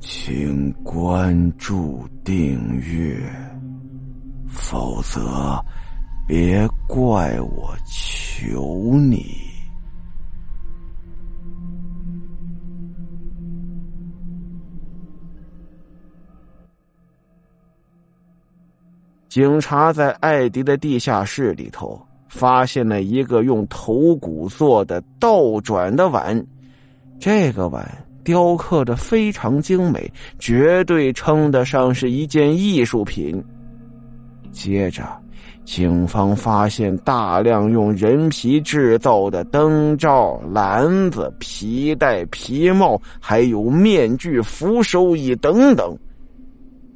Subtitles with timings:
[0.00, 3.20] 请关注订阅，
[4.48, 5.62] 否则
[6.26, 9.26] 别怪我求你。
[19.28, 26.44] 警察在艾迪的地下室里头发现了一个用头骨做的倒转的碗，
[27.20, 27.86] 这个碗。
[28.22, 33.42] 雕刻的非常精美，绝对称得上是一件艺术品。
[34.52, 35.04] 接着，
[35.64, 45.96] 警方发现大量用人皮制造的灯罩、篮子、皮带、皮帽，还有面具、扶手椅等等。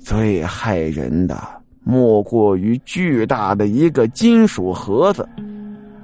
[0.00, 1.40] 最害人的，
[1.82, 5.26] 莫过于巨大的一个金属盒子。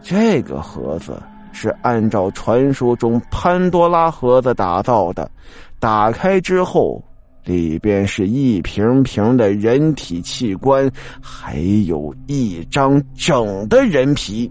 [0.03, 1.21] 这个盒子。
[1.53, 5.31] 是按照传说中潘多拉盒子打造的，
[5.79, 7.03] 打开之后，
[7.45, 14.51] 里边是一瓶瓶的人体器官，还有一张整的人皮，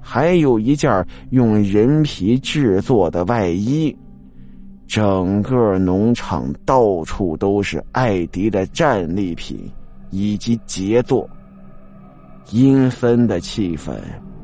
[0.00, 3.96] 还有一件用人皮制作的外衣。
[4.86, 9.68] 整个农场到处都是艾迪的战利品
[10.10, 11.28] 以及杰作，
[12.52, 13.92] 阴森的气氛。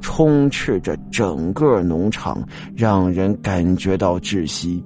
[0.03, 4.85] 充斥着整个农场，让人感觉到窒息。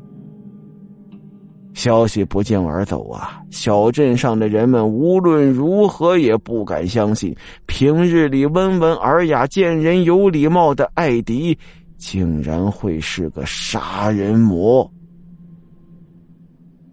[1.75, 3.43] 消息不胫而走啊！
[3.51, 7.35] 小镇上的人们无论如何也不敢相信，
[7.67, 11.59] 平日里温文尔雅、见人有礼貌的艾迪，
[11.99, 14.91] 竟然会是个杀人魔。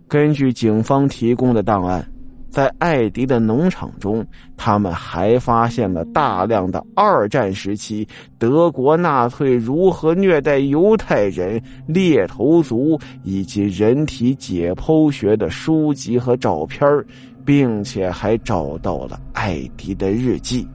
[0.07, 2.05] 根据警方提供的档案。
[2.53, 4.23] 在艾迪的农场中，
[4.55, 16.87] 他们还发现了大量的二战时期德国纳粹如何虐待犹太人、猎头族以及人体解剖学的书籍和照片，
[17.43, 20.67] 并且还找到了艾迪的日记。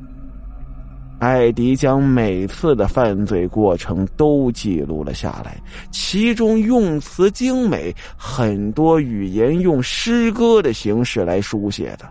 [1.19, 12.09] 艾迪将每次的犯罪过程都记录了下来，其中用词精美，很多语言用诗歌的形式来书写的。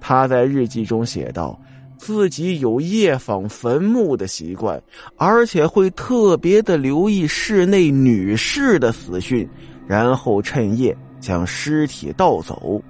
[0.00, 1.58] 他在日记中写道
[1.96, 4.78] ：“自己有夜访坟墓的习惯，
[5.16, 9.48] 而且会特别的留意室内女士的死讯，
[9.86, 12.82] 然后趁夜将尸体盗走。”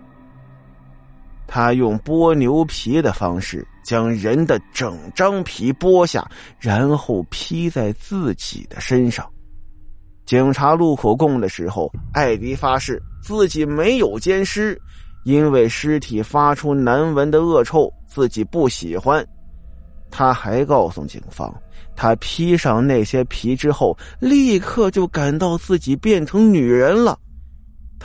[1.47, 6.29] 他用剥牛皮的方式将人的整张皮剥下，
[6.59, 9.25] 然后披在自己的身上。
[10.27, 14.81] 警察录口供的时候，艾迪发誓自己没有奸尸，
[15.25, 19.25] 因为尸体发出难闻的恶臭，自己不喜欢。
[20.11, 21.53] 他还告诉警方，
[21.95, 27.19] 他披上那些皮之后，立刻就感到自己变成女人了。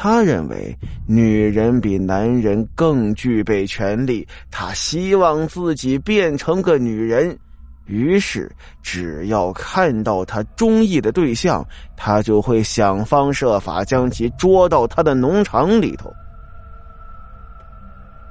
[0.02, 0.74] 他认为
[1.06, 7.38] 女人比男人更具备权利，他希望自己变成个女人，
[7.86, 8.50] 于是
[8.82, 11.62] 只要看到他中意的对象，
[11.98, 16.10] 他就会想方设法将其捉到他的农场里头。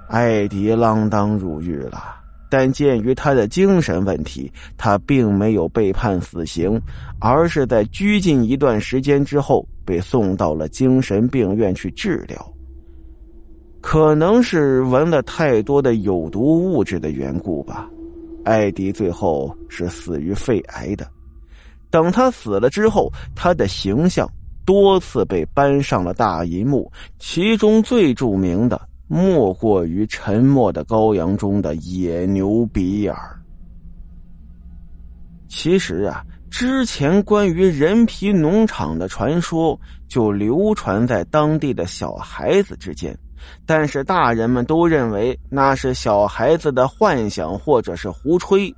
[0.07, 2.15] 艾迪锒铛入狱了。
[2.51, 6.81] 但鉴于他的精神问题，他并没有被判死刑，
[7.19, 12.53] 而是在拘禁一段时间之后被送到了精神病院去治疗。
[13.81, 17.89] 可能是闻了太多的有毒物质的缘故吧，
[18.45, 21.09] 艾迪最后是死于肺癌的。
[21.89, 24.29] 等他死了之后，他的形象
[24.67, 28.79] 多次被搬上了大银幕，其中最著名的。
[29.11, 33.17] 莫过于《沉默的羔羊》中的野牛比尔。
[35.49, 39.79] 其实啊，之前关于人皮农场的传说
[40.09, 43.17] 就流传在当地的小孩子之间，
[43.65, 48.75] 但是大人们都认为那是小孩子的幻想或者是胡吹。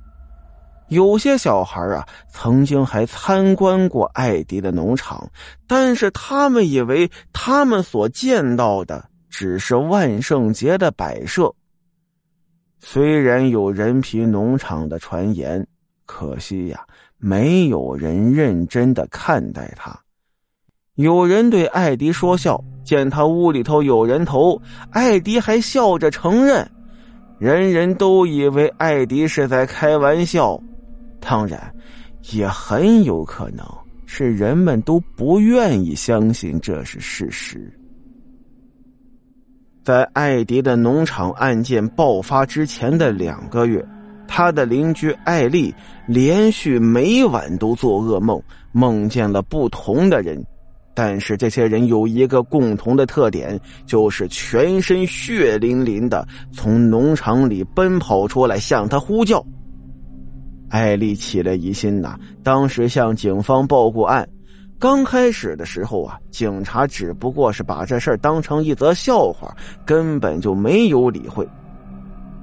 [0.89, 5.29] 有些小孩啊，曾经还参观过艾迪的农场，
[5.65, 9.05] 但是他们以为他们所见到的。
[9.33, 11.49] 只是万圣节的摆设。
[12.81, 15.65] 虽然有人皮农场的传言，
[16.13, 16.85] 可惜呀，
[17.17, 19.97] 没有人认真的看待他。
[20.95, 24.61] 有人对艾迪说笑，见他屋里头有人头，
[24.91, 26.69] 艾迪还笑着承认。
[27.39, 30.61] 人人都以为艾迪是在开玩笑，
[31.21, 31.73] 当然，
[32.33, 33.65] 也很有可能
[34.05, 37.71] 是人们都不愿意相信这是事实。
[39.81, 43.83] 在艾迪的农场案件爆发之前的两个月，
[44.33, 45.75] 他的邻居艾丽
[46.07, 48.41] 连续每晚都做噩梦，
[48.71, 50.41] 梦见了不同的人。
[50.93, 59.45] 但是这些人有一个共同的特点，就是全身血淋淋的从农场里奔跑出来向他呼叫。
[60.69, 64.25] 艾丽起了疑心呐，当时向警方报过案。
[64.79, 69.53] 刚开始的时候啊，警察只不过是把这事儿当成一则笑话，
[69.85, 71.45] 根本就没有理会。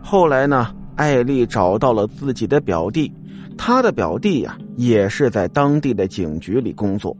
[0.03, 3.11] 后来呢，艾丽找到了自己的表弟，
[3.57, 7.17] 他的表弟呀，也是在当地的警局里工作。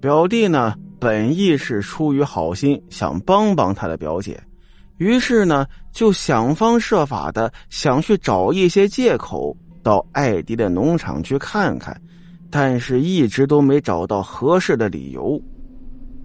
[0.00, 4.42] 表弟呢，本意是出于好心，想帮帮他的表姐，
[4.98, 11.98] 于是呢，就想方设法的想去找一些借口到艾迪的农场去看看。
[12.50, 15.40] 但是，一直都没找到合适的理由。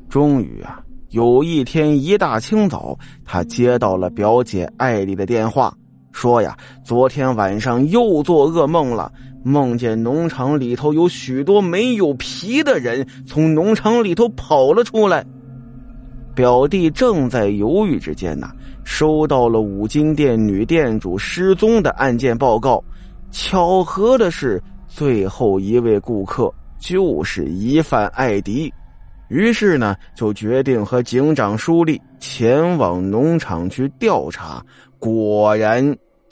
[0.09, 0.81] 终于啊，
[1.11, 5.71] 有一天一大清早，他接到了表姐艾丽的电话，
[6.15, 9.11] 说呀，昨天晚上又做噩梦了，
[9.43, 15.25] 梦见农场里头有许多没有皮的人从农场里头跑了出来。
[16.33, 18.49] 表弟正在犹豫之间呢，
[18.85, 22.81] 收到了五金店女店主失踪的案件报告。
[23.29, 24.63] 巧合的是。
[24.87, 28.73] 最后一位顾客就是疑犯艾迪，
[29.27, 34.63] 于是呢，就决定和警长舒利前往农场去调查。
[34.97, 35.83] 果然，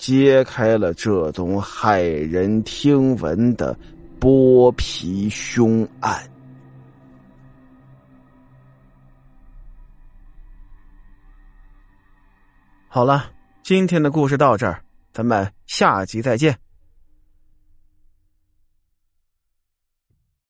[0.04, 3.74] 揭开了这宗骇人听闻的
[4.20, 6.30] 剥皮凶案。
[12.90, 13.32] 好了，
[13.64, 14.84] 今天的故事到这儿，
[15.14, 16.60] 咱们下集再见。